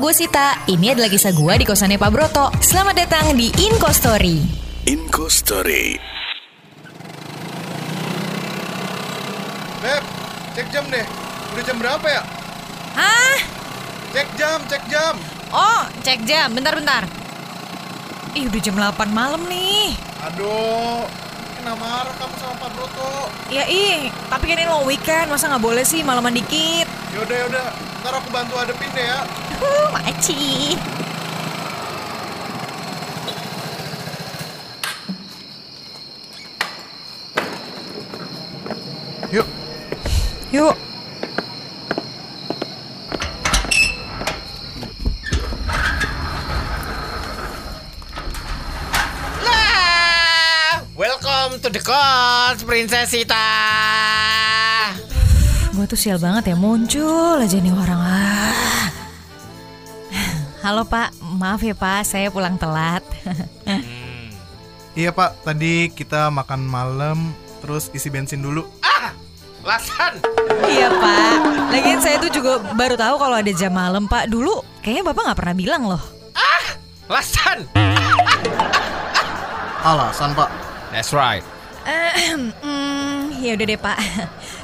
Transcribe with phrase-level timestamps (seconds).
[0.00, 0.56] gue Sita.
[0.64, 2.48] Ini adalah kisah gue di kosannya Pak Broto.
[2.64, 4.40] Selamat datang di Inko Story.
[4.88, 6.00] Inco Story.
[9.84, 10.04] Beb,
[10.56, 11.04] cek jam deh.
[11.52, 12.22] Udah jam berapa ya?
[12.96, 13.38] Hah?
[14.16, 15.20] Cek jam, cek jam.
[15.52, 16.48] Oh, cek jam.
[16.56, 17.04] Bentar-bentar.
[18.32, 19.92] Ih, udah jam 8 malam nih.
[20.32, 21.04] Aduh,
[21.60, 23.28] kena marah kamu sama Pak Broto.
[23.52, 25.28] Ya ih, tapi kan ini long weekend.
[25.28, 26.88] Masa nggak boleh sih malaman dikit?
[27.12, 27.68] Yaudah, yaudah.
[28.00, 29.20] Ntar aku bantu hadepin deh ya.
[29.60, 30.74] Uh, maci.
[39.30, 39.46] Yuk.
[40.50, 40.76] Yuk.
[49.44, 53.48] Lah, welcome to the court, Princess Sita.
[55.70, 58.99] Gue tuh sial banget ya muncul aja nih orang ah.
[60.60, 63.00] Halo Pak, maaf ya Pak, saya pulang telat.
[64.92, 67.32] Iya Pak, tadi kita makan malam,
[67.64, 68.66] terus isi bensin dulu.
[68.84, 69.14] Ah,
[69.64, 70.20] Lasan.
[70.68, 71.36] iya Pak,
[71.72, 74.28] lagian saya tuh juga baru tahu kalau ada jam malam Pak.
[74.28, 76.02] Dulu kayaknya Bapak nggak pernah bilang loh.
[76.36, 76.66] Ah,
[77.08, 77.64] Lasan.
[79.80, 80.50] Alasan Pak.
[80.92, 81.44] That's right.
[81.86, 83.96] Hmm, ya udah deh Pak.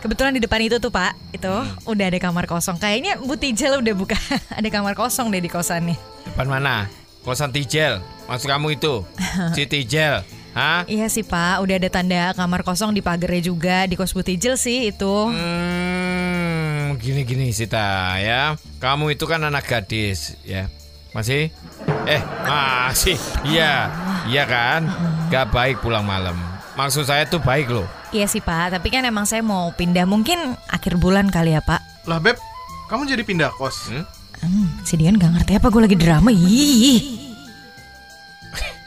[0.00, 1.52] Kebetulan di depan itu tuh Pak, itu
[1.84, 2.80] udah ada kamar kosong.
[2.80, 4.16] Kayaknya Bu Tijel udah buka
[4.58, 5.92] ada kamar kosong deh di kosannya.
[6.24, 6.88] Depan mana?
[7.20, 8.00] Kosan Tijel.
[8.24, 9.04] Maksud kamu itu?
[9.56, 10.24] Si Tijel.
[10.56, 10.82] Hah?
[10.88, 14.56] Iya sih Pak, udah ada tanda kamar kosong di pagarnya juga di kos Bu Tijel
[14.56, 15.14] sih itu.
[15.30, 18.56] Hmm, gini-gini Sita ya.
[18.80, 20.66] Kamu itu kan anak gadis ya.
[21.12, 21.52] Masih?
[22.08, 23.20] Eh, masih.
[23.44, 23.92] Iya.
[24.26, 24.80] Iya kan?
[25.28, 26.34] Gak baik pulang malam.
[26.74, 27.99] Maksud saya tuh baik loh.
[28.10, 32.10] Iya sih Pak, tapi kan emang saya mau pindah mungkin akhir bulan kali ya Pak.
[32.10, 32.34] Lah Beb,
[32.90, 33.86] kamu jadi pindah kos?
[33.86, 34.02] Hmm?
[34.42, 36.34] Hmm, si Dian gak ngerti apa gue lagi drama.
[36.34, 36.98] Ih.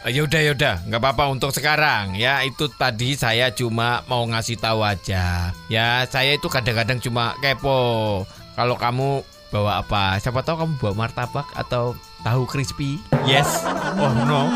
[0.00, 2.40] Eh, Yaudah yaudah, nggak apa-apa untuk sekarang ya.
[2.40, 5.52] Itu tadi saya cuma mau ngasih tahu aja.
[5.68, 8.24] Ya saya itu kadang-kadang cuma kepo.
[8.56, 9.20] Kalau kamu
[9.52, 10.16] bawa apa?
[10.16, 11.92] Siapa tahu kamu bawa martabak atau
[12.24, 12.96] tahu crispy?
[13.28, 13.60] Yes.
[14.00, 14.48] Oh no.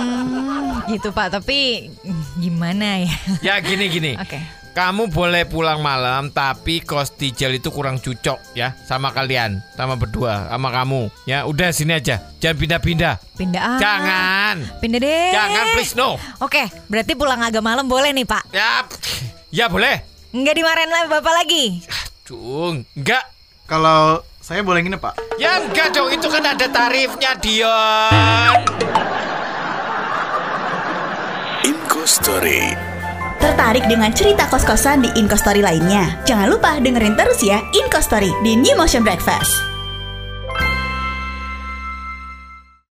[0.88, 1.88] Gitu Pak, tapi
[2.36, 3.12] gimana ya?
[3.40, 4.12] Ya gini gini.
[4.18, 4.40] Oke.
[4.74, 10.50] Kamu boleh pulang malam, tapi kos Tijel itu kurang cocok ya sama kalian, sama berdua,
[10.50, 11.14] sama kamu.
[11.30, 13.14] Ya udah sini aja, jangan pindah-pindah.
[13.38, 13.78] Pindah ah.
[13.78, 15.30] Jangan, Pindah deh.
[15.30, 16.18] jangan please no.
[16.42, 18.50] Oke, berarti pulang agak malam boleh nih Pak.
[18.50, 18.82] Ya,
[19.54, 20.02] ya boleh.
[20.34, 21.78] Nggak dimarahin lah Bapak lagi.
[22.26, 23.22] Cung, enggak.
[23.70, 25.38] Kalau saya boleh nginep Pak?
[25.38, 28.58] Ya enggak dong, itu kan ada tarifnya Dion.
[32.04, 32.76] Story.
[33.40, 36.20] Tertarik dengan cerita kos-kosan di Inko Story lainnya?
[36.28, 39.73] Jangan lupa dengerin terus ya Inko Story di New Motion Breakfast.